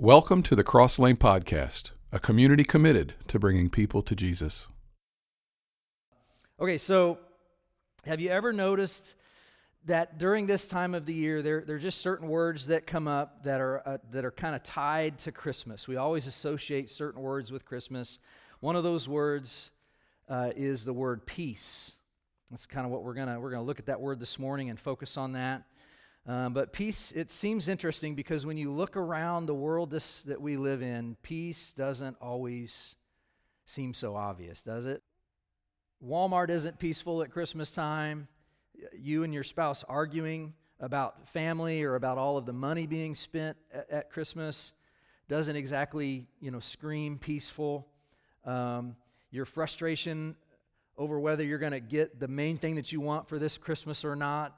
[0.00, 4.68] Welcome to the Cross Lane Podcast, a community committed to bringing people to Jesus.
[6.60, 7.18] Okay, so
[8.06, 9.16] have you ever noticed
[9.86, 13.08] that during this time of the year, there, there are just certain words that come
[13.08, 15.88] up that are, uh, that are kind of tied to Christmas?
[15.88, 18.20] We always associate certain words with Christmas.
[18.60, 19.72] One of those words
[20.28, 21.94] uh, is the word peace.
[22.52, 24.38] That's kind of what we're going to we're going to look at that word this
[24.38, 25.64] morning and focus on that.
[26.28, 30.38] Um, but peace, it seems interesting because when you look around the world this, that
[30.38, 32.96] we live in, peace doesn't always
[33.64, 35.02] seem so obvious, does it?
[36.04, 38.28] Walmart isn't peaceful at Christmas time.
[38.92, 43.56] You and your spouse arguing about family or about all of the money being spent
[43.72, 44.74] at, at Christmas
[45.28, 47.88] doesn't exactly, you know, scream peaceful.
[48.44, 48.96] Um,
[49.30, 50.36] your frustration
[50.98, 54.04] over whether you're going to get the main thing that you want for this Christmas
[54.04, 54.54] or not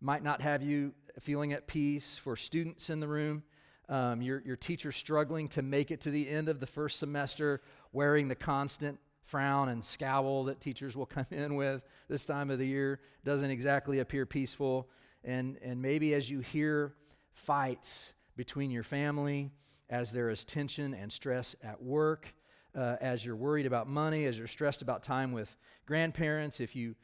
[0.00, 2.18] might not have you feeling at peace.
[2.18, 3.42] For students in the room,
[3.88, 7.60] um, your, your teacher struggling to make it to the end of the first semester,
[7.92, 12.58] wearing the constant frown and scowl that teachers will come in with this time of
[12.58, 14.88] the year doesn't exactly appear peaceful.
[15.24, 16.94] And, and maybe as you hear
[17.32, 19.50] fights between your family,
[19.90, 22.34] as there is tension and stress at work,
[22.76, 26.94] uh, as you're worried about money, as you're stressed about time with grandparents, if you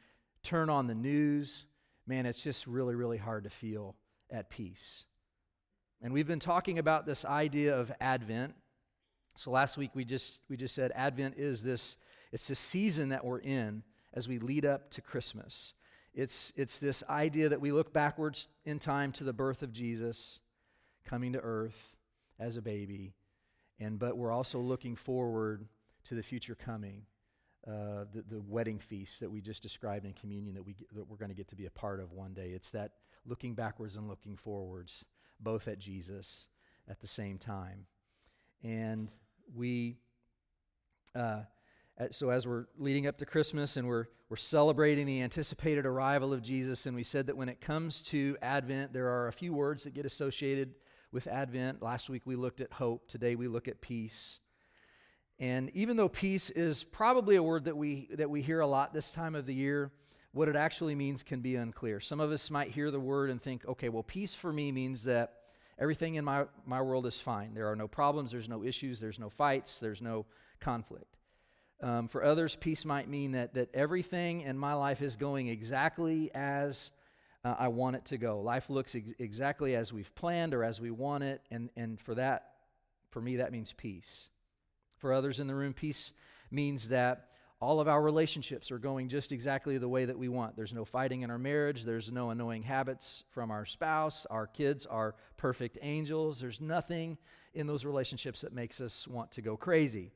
[0.43, 1.65] turn on the news,
[2.05, 3.95] man, it's just really, really hard to feel
[4.33, 5.05] at peace.
[6.01, 8.53] And we've been talking about this idea of Advent.
[9.37, 11.95] So last week we just we just said Advent is this
[12.33, 15.73] it's the season that we're in as we lead up to Christmas.
[16.13, 20.39] It's it's this idea that we look backwards in time to the birth of Jesus
[21.05, 21.95] coming to earth
[22.39, 23.13] as a baby
[23.79, 25.65] and but we're also looking forward
[26.05, 27.03] to the future coming
[27.67, 31.17] uh, the, the wedding feast that we just described in communion that, we, that we're
[31.17, 32.49] going to get to be a part of one day.
[32.49, 32.91] It's that
[33.25, 35.05] looking backwards and looking forwards,
[35.39, 36.47] both at Jesus
[36.89, 37.85] at the same time.
[38.63, 39.13] And
[39.55, 39.97] we,
[41.15, 41.41] uh,
[42.11, 46.41] so as we're leading up to Christmas and we're, we're celebrating the anticipated arrival of
[46.41, 49.83] Jesus, and we said that when it comes to Advent, there are a few words
[49.83, 50.75] that get associated
[51.11, 51.81] with Advent.
[51.81, 54.39] Last week we looked at hope, today we look at peace.
[55.39, 58.93] And even though peace is probably a word that we, that we hear a lot
[58.93, 59.91] this time of the year,
[60.31, 61.99] what it actually means can be unclear.
[61.99, 65.03] Some of us might hear the word and think, okay, well, peace for me means
[65.03, 65.33] that
[65.77, 67.53] everything in my, my world is fine.
[67.53, 70.25] There are no problems, there's no issues, there's no fights, there's no
[70.59, 71.17] conflict.
[71.81, 76.31] Um, for others, peace might mean that, that everything in my life is going exactly
[76.33, 76.91] as
[77.43, 78.39] uh, I want it to go.
[78.39, 82.15] Life looks ex- exactly as we've planned or as we want it, and, and for
[82.15, 82.51] that,
[83.09, 84.29] for me, that means peace.
[85.03, 86.13] For others in the room, peace
[86.49, 87.27] means that
[87.59, 90.55] all of our relationships are going just exactly the way that we want.
[90.55, 94.85] There's no fighting in our marriage, there's no annoying habits from our spouse, our kids
[94.85, 96.39] are perfect angels.
[96.39, 97.17] There's nothing
[97.53, 100.13] in those relationships that makes us want to go crazy.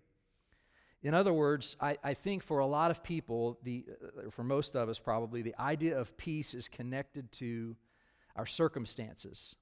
[1.04, 3.84] In other words, I, I think for a lot of people, the,
[4.26, 7.76] uh, for most of us probably, the idea of peace is connected to
[8.38, 9.54] our circumstances.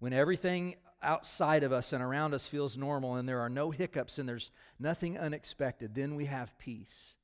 [0.00, 4.18] When everything outside of us and around us feels normal and there are no hiccups
[4.18, 7.16] and there's nothing unexpected, then we have peace.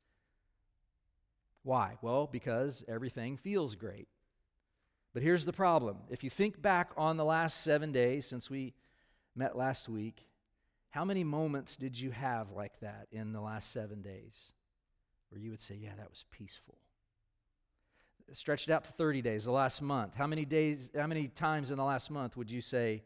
[1.63, 1.97] Why?
[2.03, 4.09] Well, because everything feels great.
[5.15, 5.99] But here's the problem.
[6.11, 8.75] If you think back on the last seven days since we
[9.37, 10.27] met last week,
[10.91, 14.53] how many moments did you have like that in the last seven days
[15.29, 16.79] where you would say, Yeah, that was peaceful?
[18.33, 20.15] Stretched out to 30 days, the last month.
[20.15, 23.03] How many days, how many times in the last month would you say,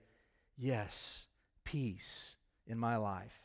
[0.57, 1.27] yes,
[1.65, 2.37] peace
[2.67, 3.39] in my life.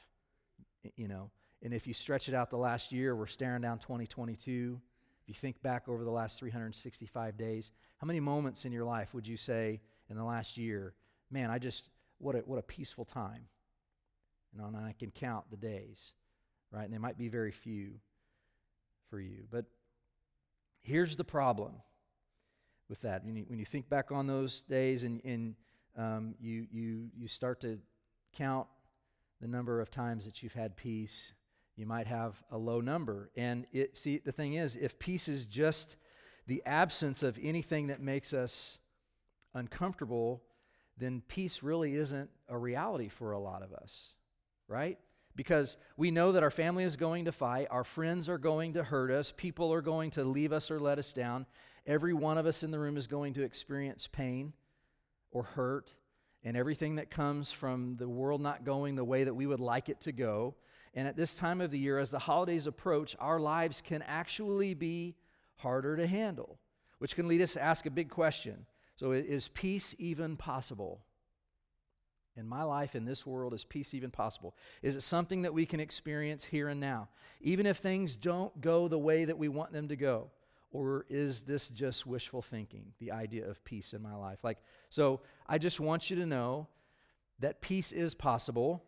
[0.96, 1.30] You know,
[1.62, 4.80] and if you stretch it out the last year, we're staring down 2022.
[5.22, 9.14] If you think back over the last 365 days, how many moments in your life
[9.14, 9.80] would you say
[10.10, 10.96] in the last year,
[11.30, 13.46] man, I just, what a, what a peaceful time?
[14.52, 16.14] You know, and I can count the days,
[16.72, 16.84] right?
[16.84, 17.92] And they might be very few
[19.10, 19.44] for you.
[19.52, 19.66] But
[20.82, 21.74] here's the problem
[22.90, 23.24] with that.
[23.24, 25.56] When you, when you think back on those days and, and
[25.98, 27.80] um, you, you, you start to
[28.34, 28.68] count
[29.40, 31.34] the number of times that you've had peace.
[31.76, 33.32] You might have a low number.
[33.36, 35.98] And it, see, the thing is, if peace is just
[36.48, 38.80] the absence of anything that makes us
[39.54, 40.44] uncomfortable,
[40.98, 44.14] then peace really isn't a reality for a lot of us,
[44.68, 45.00] right?
[45.36, 48.84] Because we know that our family is going to fight, our friends are going to
[48.84, 51.46] hurt us, people are going to leave us or let us down.
[51.88, 54.54] Every one of us in the room is going to experience pain
[55.32, 55.94] or hurt
[56.44, 59.90] and everything that comes from the world not going the way that we would like
[59.90, 60.56] it to go.
[60.94, 64.74] And at this time of the year, as the holidays approach, our lives can actually
[64.74, 65.16] be
[65.56, 66.60] harder to handle,
[67.00, 68.66] which can lead us to ask a big question.
[68.96, 71.02] So, is peace even possible?
[72.38, 74.56] in my life in this world is peace even possible?
[74.82, 77.10] Is it something that we can experience here and now,
[77.42, 80.30] even if things don't go the way that we want them to go?
[80.72, 84.40] Or is this just wishful thinking, the idea of peace in my life?
[84.44, 84.58] Like,
[84.90, 86.68] so I just want you to know
[87.40, 88.84] that peace is possible.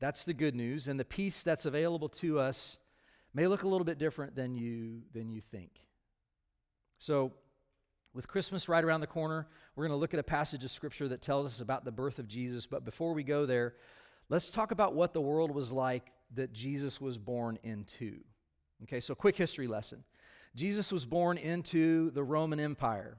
[0.00, 0.88] That's the good news.
[0.88, 2.78] And the peace that's available to us
[3.32, 5.70] may look a little bit different than you, than you think.
[6.98, 7.32] So,
[8.12, 11.08] with Christmas right around the corner, we're going to look at a passage of scripture
[11.08, 12.64] that tells us about the birth of Jesus.
[12.64, 13.74] But before we go there,
[14.28, 18.20] let's talk about what the world was like that Jesus was born into.
[18.84, 20.04] Okay, so quick history lesson.
[20.54, 23.18] Jesus was born into the Roman Empire,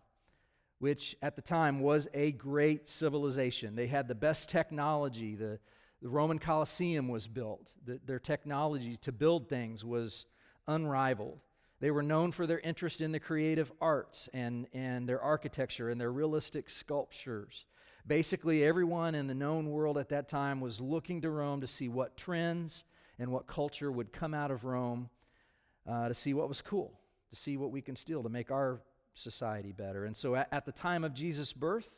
[0.79, 3.75] which at the time was a great civilization.
[3.75, 5.35] They had the best technology.
[5.35, 5.59] The,
[6.01, 10.25] the Roman Colosseum was built, the, their technology to build things was
[10.67, 11.39] unrivaled.
[11.81, 15.99] They were known for their interest in the creative arts and, and their architecture and
[15.99, 17.65] their realistic sculptures.
[18.07, 21.89] Basically, everyone in the known world at that time was looking to Rome to see
[21.89, 22.85] what trends
[23.19, 25.09] and what culture would come out of Rome,
[25.89, 26.93] uh, to see what was cool,
[27.35, 28.81] to see what we can steal to make our
[29.13, 30.05] society better.
[30.05, 31.89] And so at, the time of Jesus' birth,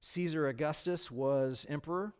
[0.00, 2.12] Caesar Augustus was emperor.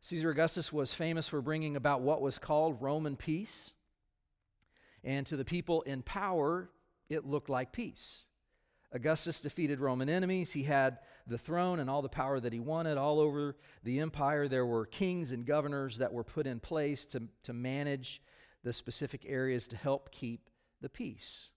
[0.00, 3.74] Caesar Augustus was famous for bringing about what was called Roman peace.
[5.02, 6.70] And to the people in power,
[7.08, 8.24] it looked like peace.
[8.92, 10.52] Augustus defeated Roman enemies.
[10.52, 14.46] He had the throne and all the power that he wanted all over the empire.
[14.46, 18.22] There were kings and governors that were put in place to, to manage
[18.62, 20.48] the specific areas to help keep
[20.84, 21.50] the peace.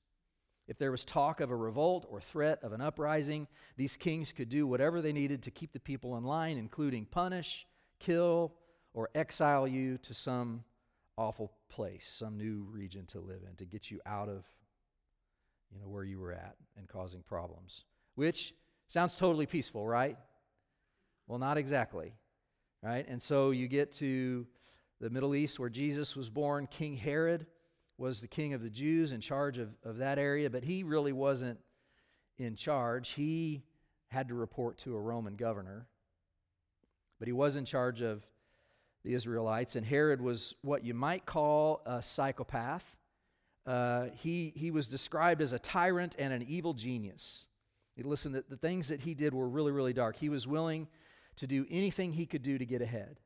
[0.67, 4.49] If there was talk of a revolt or threat of an uprising, these kings could
[4.49, 7.67] do whatever they needed to keep the people in line, including punish,
[7.99, 8.53] kill,
[8.93, 10.63] or exile you to some
[11.17, 14.45] awful place, some new region to live in, to get you out of
[15.71, 17.83] you know where you were at and causing problems.
[18.15, 18.53] Which
[18.87, 20.17] sounds totally peaceful, right?
[21.27, 22.13] Well, not exactly.
[22.81, 23.05] Right?
[23.09, 24.47] And so you get to
[25.01, 26.67] the Middle East where Jesus was born.
[26.67, 27.45] King Herod
[27.97, 31.13] was the king of the Jews in charge of, of that area, but he really
[31.13, 31.59] wasn't
[32.37, 33.09] in charge.
[33.09, 33.63] He
[34.09, 35.87] had to report to a Roman governor,
[37.19, 38.25] but he was in charge of
[39.03, 39.75] the Israelites.
[39.75, 42.95] And Herod was what you might call a psychopath.
[43.65, 47.47] Uh, he, he was described as a tyrant and an evil genius.
[48.01, 50.15] Listen, the, the things that he did were really, really dark.
[50.15, 50.87] He was willing
[51.37, 53.19] to do anything he could do to get ahead,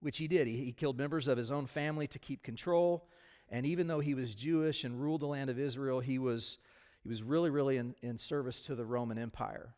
[0.00, 0.46] which he did.
[0.46, 3.08] He, he killed members of his own family to keep control.
[3.52, 6.56] And even though he was Jewish and ruled the land of Israel, he was,
[7.02, 9.74] he was really, really in, in service to the Roman Empire.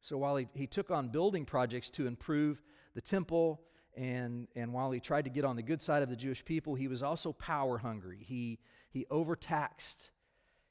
[0.00, 2.62] So while he, he took on building projects to improve
[2.94, 3.60] the temple
[3.96, 6.76] and, and while he tried to get on the good side of the Jewish people,
[6.76, 8.18] he was also power hungry.
[8.20, 8.60] He,
[8.90, 10.10] he overtaxed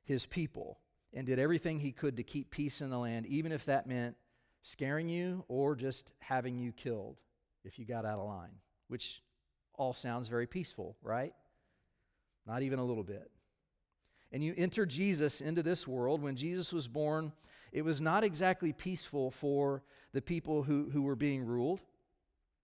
[0.05, 0.79] his people
[1.13, 4.15] and did everything he could to keep peace in the land, even if that meant
[4.61, 7.19] scaring you or just having you killed
[7.65, 8.55] if you got out of line,
[8.87, 9.21] which
[9.73, 11.33] all sounds very peaceful, right?
[12.47, 13.31] Not even a little bit.
[14.31, 16.21] And you enter Jesus into this world.
[16.21, 17.31] When Jesus was born,
[17.71, 19.83] it was not exactly peaceful for
[20.13, 21.81] the people who, who were being ruled.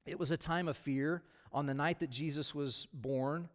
[0.05, 1.23] It was a time of fear.
[1.53, 3.49] On the night that Jesus was born,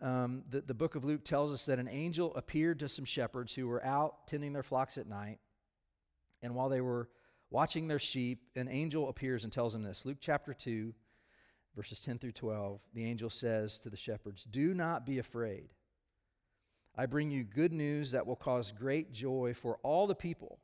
[0.00, 3.54] um, the, the book of Luke tells us that an angel appeared to some shepherds
[3.54, 5.38] who were out tending their flocks at night.
[6.42, 7.08] And while they were
[7.50, 10.94] watching their sheep, an angel appears and tells them this Luke chapter 2,
[11.76, 12.80] verses 10 through 12.
[12.94, 15.70] The angel says to the shepherds, Do not be afraid.
[16.96, 20.58] I bring you good news that will cause great joy for all the people.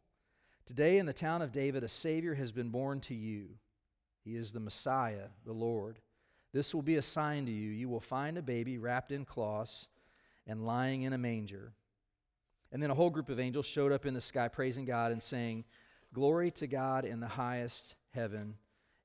[0.65, 3.51] Today in the town of David, a Savior has been born to you.
[4.25, 6.01] He is the Messiah, the Lord.
[6.53, 7.71] This will be a sign to you.
[7.71, 9.89] You will find a baby wrapped in cloths
[10.47, 11.73] and lying in a manger.
[12.73, 15.23] And then a whole group of angels showed up in the sky, praising God and
[15.23, 15.65] saying,
[16.13, 18.55] Glory to God in the highest heaven,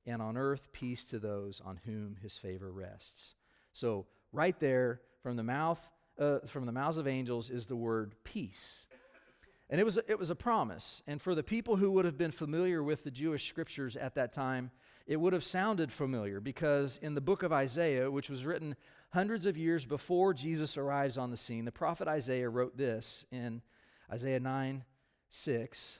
[0.06, 3.34] and on earth peace to those on whom his favor rests.
[3.72, 8.14] So, right there, from the mouth, uh, from the mouths of angels, is the word
[8.24, 8.86] peace.
[9.70, 11.02] And it was, it was a promise.
[11.06, 14.32] And for the people who would have been familiar with the Jewish scriptures at that
[14.32, 14.70] time,
[15.06, 18.76] it would have sounded familiar because in the book of Isaiah, which was written
[19.10, 23.62] hundreds of years before Jesus arrives on the scene, the prophet Isaiah wrote this in
[24.12, 24.84] Isaiah 9
[25.30, 25.98] 6.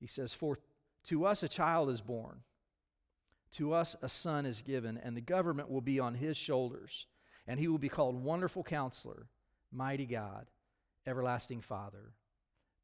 [0.00, 0.58] He says, For
[1.04, 2.40] to us a child is born,
[3.52, 7.06] to us a son is given, and the government will be on his shoulders,
[7.50, 9.26] and he will be called Wonderful Counselor,
[9.72, 10.46] Mighty God,
[11.04, 12.12] Everlasting Father,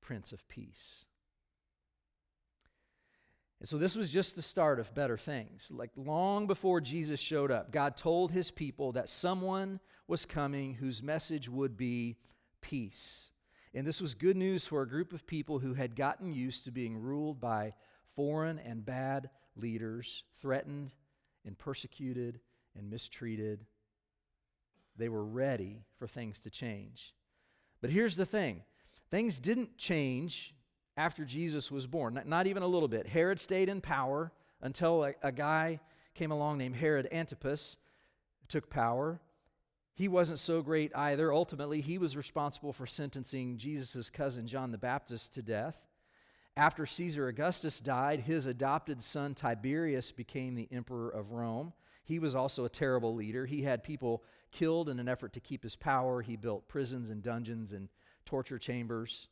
[0.00, 1.04] Prince of Peace.
[3.60, 5.70] And so this was just the start of better things.
[5.72, 11.00] Like long before Jesus showed up, God told his people that someone was coming whose
[11.00, 12.16] message would be
[12.60, 13.30] peace.
[13.72, 16.72] And this was good news for a group of people who had gotten used to
[16.72, 17.74] being ruled by
[18.16, 20.90] foreign and bad leaders, threatened
[21.44, 22.40] and persecuted
[22.76, 23.64] and mistreated.
[24.96, 27.14] They were ready for things to change.
[27.80, 28.62] But here's the thing
[29.10, 30.54] things didn't change
[30.96, 33.06] after Jesus was born, not, not even a little bit.
[33.06, 35.80] Herod stayed in power until a, a guy
[36.14, 37.76] came along named Herod Antipas,
[38.48, 39.20] took power.
[39.94, 41.32] He wasn't so great either.
[41.32, 45.78] Ultimately, he was responsible for sentencing Jesus' cousin John the Baptist to death.
[46.56, 51.74] After Caesar Augustus died, his adopted son Tiberius became the emperor of Rome.
[52.04, 53.44] He was also a terrible leader.
[53.44, 54.22] He had people
[54.52, 56.22] killed in an effort to keep his power.
[56.22, 57.88] He built prisons and dungeons and
[58.24, 59.28] torture chambers.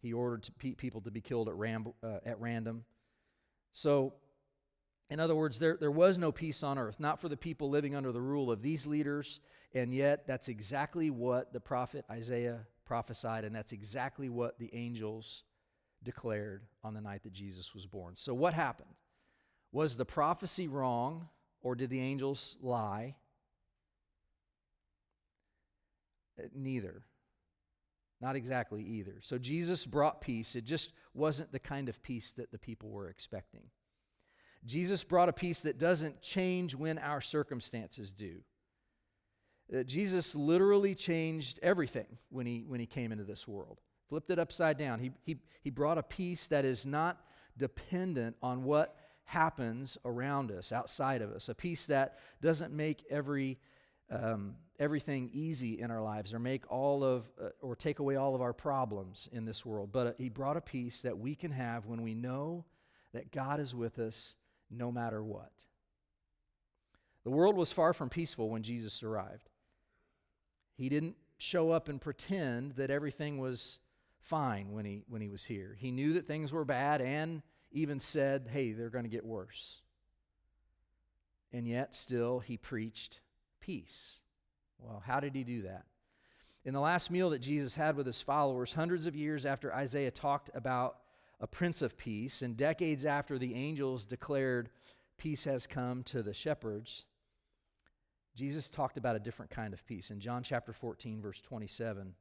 [0.00, 2.84] He ordered people to be killed at, ram, uh, at random.
[3.72, 4.14] So,
[5.10, 7.96] in other words, there, there was no peace on earth, not for the people living
[7.96, 9.40] under the rule of these leaders,
[9.74, 15.44] and yet that's exactly what the prophet Isaiah prophesied, and that's exactly what the angels
[16.02, 18.14] declared on the night that Jesus was born.
[18.16, 18.94] So, what happened?
[19.72, 21.28] Was the prophecy wrong,
[21.60, 23.14] or did the angels lie?
[23.14, 23.18] Uh,
[26.54, 27.02] neither.
[28.20, 29.16] Not exactly either.
[29.20, 30.56] So, Jesus brought peace.
[30.56, 33.62] It just wasn't the kind of peace that the people were expecting.
[34.64, 38.40] Jesus brought a peace that doesn't change when our circumstances do.
[39.72, 44.38] Uh, Jesus literally changed everything when he, when he came into this world flipped it
[44.38, 44.98] upside down.
[45.00, 47.20] He, he, he brought a peace that is not
[47.56, 53.58] dependent on what happens around us, outside of us, a peace that doesn't make every,
[54.10, 58.34] um, everything easy in our lives or make all of, uh, or take away all
[58.34, 59.90] of our problems in this world.
[59.92, 62.64] But uh, he brought a peace that we can have when we know
[63.12, 64.36] that God is with us
[64.70, 65.52] no matter what.
[67.24, 69.50] The world was far from peaceful when Jesus arrived.
[70.76, 73.80] He didn't show up and pretend that everything was
[74.20, 75.76] fine when he, when he was here.
[75.78, 79.82] He knew that things were bad and even said, hey, they're going to get worse.
[81.52, 83.20] And yet, still, he preached
[83.68, 84.22] peace.
[84.78, 85.84] Well, how did he do that?
[86.64, 90.10] In the last meal that Jesus had with his followers, hundreds of years after Isaiah
[90.10, 90.96] talked about
[91.38, 94.70] a prince of peace, and decades after the angels declared
[95.18, 97.04] peace has come to the shepherds,
[98.34, 100.10] Jesus talked about a different kind of peace.
[100.10, 102.14] In John chapter 14, verse 27,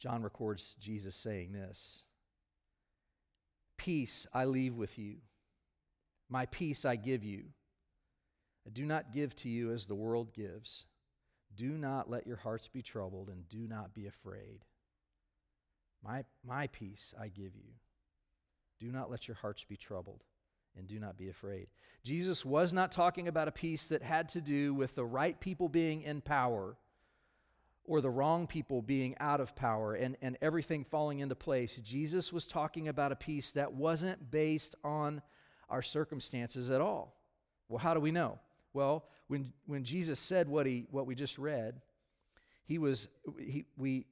[0.00, 2.04] John records Jesus saying this
[3.76, 5.18] Peace I leave with you,
[6.28, 7.44] my peace I give you.
[8.72, 10.84] Do not give to you as the world gives.
[11.56, 14.64] Do not let your hearts be troubled, and do not be afraid.
[16.04, 17.72] My, my peace I give you.
[18.78, 20.22] Do not let your hearts be troubled,
[20.76, 21.68] and do not be afraid.
[22.04, 25.68] Jesus was not talking about a peace that had to do with the right people
[25.68, 26.76] being in power
[27.84, 31.76] or the wrong people being out of power and, and everything falling into place.
[31.78, 35.22] Jesus was talking about a peace that wasn't based on
[35.70, 37.16] our circumstances at all.
[37.68, 38.38] Well, how do we know?
[38.78, 41.80] Well, when, when Jesus said what, he, what we just read,
[42.64, 44.06] he, was, he, we,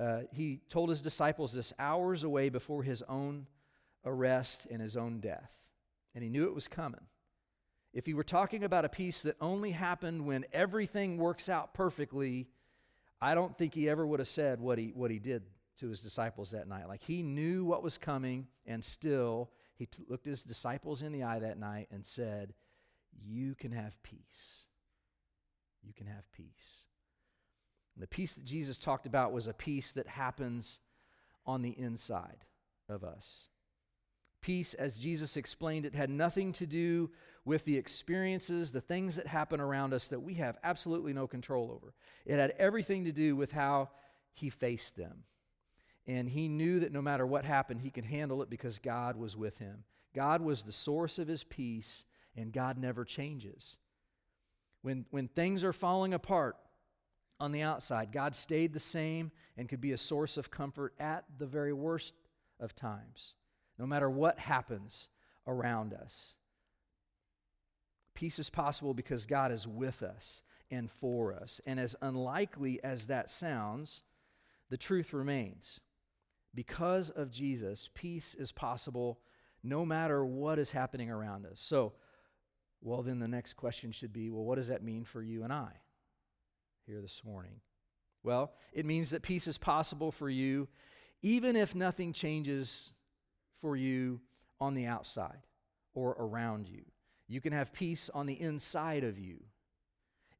[0.00, 3.46] uh, he told his disciples this hours away before his own
[4.06, 5.54] arrest and his own death.
[6.14, 7.02] And he knew it was coming.
[7.92, 12.48] If he were talking about a peace that only happened when everything works out perfectly,
[13.20, 15.42] I don't think he ever would have said what he, what he did
[15.80, 16.88] to his disciples that night.
[16.88, 21.24] Like he knew what was coming, and still he t- looked his disciples in the
[21.24, 22.54] eye that night and said,
[23.22, 24.66] You can have peace.
[25.82, 26.84] You can have peace.
[27.94, 30.80] And the peace that Jesus talked about was a peace that happens
[31.46, 32.44] on the inside
[32.88, 33.48] of us.
[34.40, 37.10] Peace, as Jesus explained it, had nothing to do
[37.44, 41.72] with the experiences, the things that happen around us that we have absolutely no control
[41.72, 41.94] over.
[42.24, 43.90] It had everything to do with how
[44.32, 45.24] he faced them.
[46.06, 49.36] And he knew that no matter what happened, he could handle it because God was
[49.36, 49.84] with him.
[50.14, 52.04] God was the source of his peace,
[52.38, 53.76] and God never changes.
[54.82, 56.56] When, when things are falling apart
[57.40, 61.24] on the outside, God stayed the same and could be a source of comfort at
[61.38, 62.14] the very worst
[62.60, 63.34] of times
[63.78, 65.08] no matter what happens
[65.46, 66.34] around us.
[68.14, 71.60] Peace is possible because God is with us and for us.
[71.64, 74.02] And as unlikely as that sounds,
[74.70, 75.80] the truth remains.
[76.54, 79.20] Because of Jesus, peace is possible
[79.62, 81.60] no matter what is happening around us.
[81.60, 81.92] So,
[82.80, 85.52] well, then the next question should be well, what does that mean for you and
[85.52, 85.72] I
[86.86, 87.60] here this morning?
[88.22, 90.68] Well, it means that peace is possible for you
[91.22, 92.92] even if nothing changes
[93.60, 94.20] for you
[94.60, 95.46] on the outside
[95.94, 96.84] or around you.
[97.26, 99.42] You can have peace on the inside of you.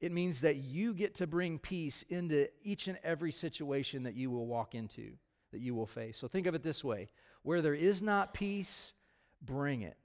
[0.01, 4.31] It means that you get to bring peace into each and every situation that you
[4.31, 5.13] will walk into,
[5.53, 6.17] that you will face.
[6.17, 7.09] So think of it this way
[7.43, 8.95] where there is not peace,
[9.43, 9.97] bring it.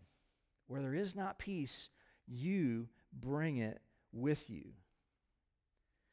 [0.68, 1.90] Where there is not peace,
[2.28, 4.66] you bring it with you.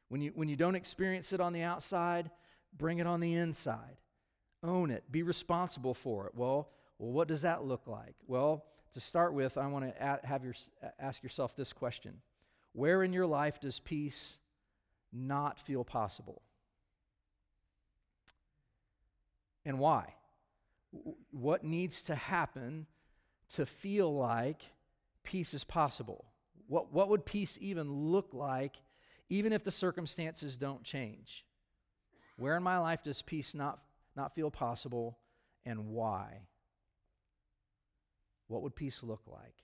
[0.08, 2.30] When you, when you don't experience it on the outside,
[2.76, 3.96] bring it on the inside.
[4.62, 5.04] Own it.
[5.10, 6.34] Be responsible for it.
[6.34, 8.16] Well, well what does that look like?
[8.26, 10.54] Well, to start with, I want to have your,
[10.98, 12.20] ask yourself this question
[12.72, 14.36] Where in your life does peace
[15.12, 16.42] not feel possible?
[19.64, 20.14] And why?
[21.30, 22.86] What needs to happen
[23.50, 24.62] to feel like
[25.24, 26.26] peace is possible?
[26.66, 28.80] What, what would peace even look like,
[29.28, 31.44] even if the circumstances don't change?
[32.36, 33.80] Where in my life does peace not,
[34.16, 35.18] not feel possible,
[35.64, 36.46] and why?
[38.48, 39.54] What would peace look like?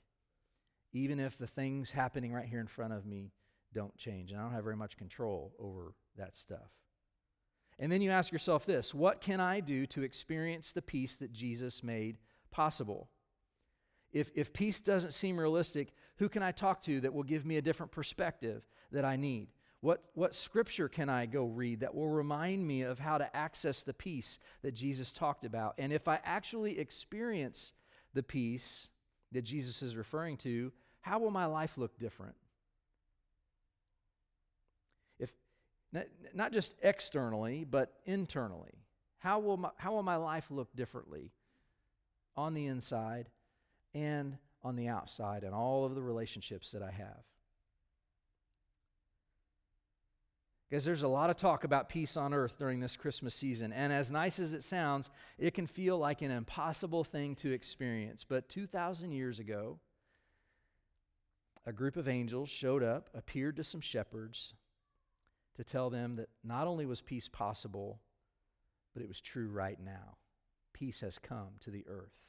[0.93, 3.33] Even if the things happening right here in front of me
[3.73, 6.71] don't change, and I don't have very much control over that stuff.
[7.79, 11.33] And then you ask yourself this what can I do to experience the peace that
[11.33, 12.19] Jesus made
[12.51, 13.11] possible?
[14.17, 17.59] If, if peace doesn't seem realistic, who can I talk to that will give me
[17.59, 19.49] a different perspective that I need?
[19.83, 23.83] What, what scripture can I go read that will remind me of how to access
[23.83, 25.75] the peace that Jesus talked about?
[25.77, 27.75] And if I actually experience
[28.15, 28.89] the peace
[29.33, 32.37] that Jesus is referring to, how will my life look different?
[35.19, 35.31] If
[36.33, 38.83] not just externally, but internally,
[39.19, 41.33] how will my, how will my life look differently
[42.35, 43.29] on the inside
[43.97, 47.25] and on the outside and all of the relationships that I have?
[50.69, 53.73] Because there's a lot of talk about peace on earth during this Christmas season.
[53.73, 58.25] And as nice as it sounds, it can feel like an impossible thing to experience.
[58.25, 59.79] But 2,000 years ago,
[61.65, 64.55] a group of angels showed up, appeared to some shepherds
[65.55, 68.01] to tell them that not only was peace possible,
[68.93, 70.17] but it was true right now.
[70.73, 72.26] Peace has come to the earth.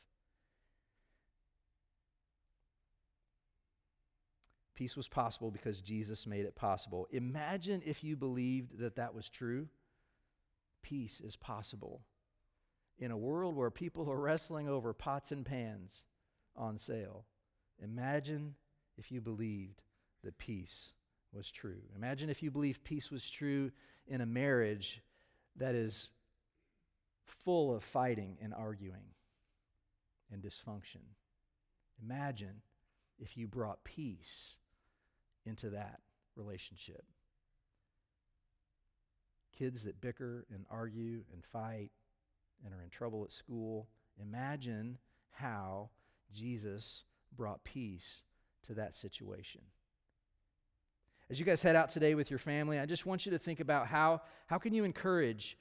[4.77, 7.07] Peace was possible because Jesus made it possible.
[7.09, 9.69] Imagine if you believed that that was true.
[10.83, 12.03] Peace is possible.
[12.99, 16.05] In a world where people are wrestling over pots and pans
[16.55, 17.25] on sale,
[17.81, 18.53] imagine
[18.99, 19.81] if you believed
[20.23, 20.91] that peace
[21.33, 21.81] was true.
[21.95, 23.71] Imagine if you believed peace was true
[24.05, 25.01] in a marriage
[25.55, 26.11] that is
[27.25, 29.15] full of fighting and arguing
[30.31, 31.01] and dysfunction.
[32.03, 32.61] Imagine
[33.17, 34.57] if you brought peace
[35.47, 35.99] into that
[36.35, 37.03] relationship.
[39.57, 41.91] Kids that bicker and argue and fight
[42.63, 43.87] and are in trouble at school,
[44.21, 44.97] imagine
[45.31, 45.89] how
[46.31, 47.05] Jesus
[47.35, 48.23] brought peace
[48.63, 49.61] to that situation.
[51.29, 53.59] As you guys head out today with your family, I just want you to think
[53.59, 55.57] about how, how can you encourage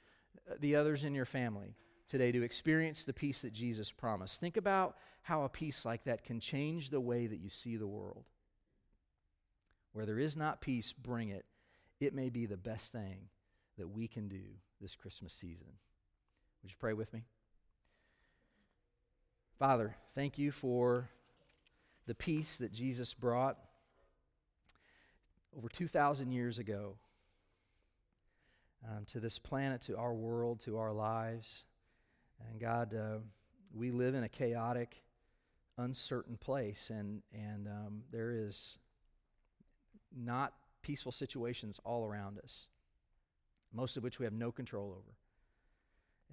[0.49, 1.75] uh, the others in your family
[2.07, 4.39] today to experience the peace that Jesus promised.
[4.39, 7.87] Think about how a peace like that can change the way that you see the
[7.87, 8.23] world.
[9.97, 11.43] Where there is not peace, bring it.
[11.99, 13.29] It may be the best thing
[13.79, 14.43] that we can do
[14.79, 15.65] this Christmas season.
[16.61, 17.23] Would you pray with me?
[19.57, 21.09] Father, thank you for
[22.05, 23.57] the peace that Jesus brought
[25.57, 26.93] over 2,000 years ago
[28.87, 31.65] um, to this planet, to our world, to our lives.
[32.47, 33.17] And God, uh,
[33.73, 35.01] we live in a chaotic,
[35.79, 38.77] uncertain place, and, and um, there is
[40.15, 42.67] not peaceful situations all around us,
[43.73, 45.17] most of which we have no control over.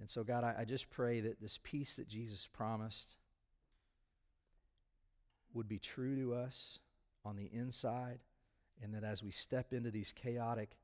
[0.01, 3.17] And so, God, I, I just pray that this peace that Jesus promised
[5.53, 6.79] would be true to us
[7.25, 8.19] on the inside,
[8.83, 10.77] and that as we step into these chaotic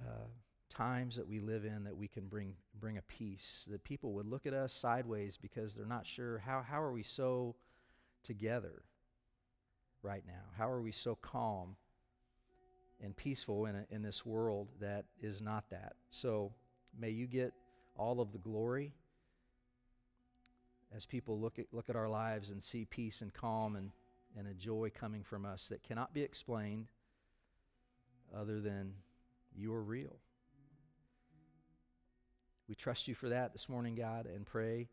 [0.00, 0.26] uh,
[0.68, 4.26] times that we live in, that we can bring, bring a peace, that people would
[4.26, 7.54] look at us sideways because they're not sure how, how are we so
[8.24, 8.82] together
[10.02, 10.50] right now?
[10.58, 11.76] How are we so calm
[13.04, 15.92] and peaceful in, a, in this world that is not that.
[16.10, 16.52] So
[16.98, 17.52] may you get
[17.96, 18.92] all of the glory
[20.94, 23.90] as people look at, look at our lives and see peace and calm and,
[24.38, 26.86] and a joy coming from us that cannot be explained
[28.34, 28.94] other than
[29.54, 30.16] you are real.
[32.68, 34.88] We trust you for that this morning, God, and pray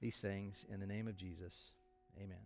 [0.00, 1.72] these things in the name of Jesus.
[2.16, 2.36] Amen.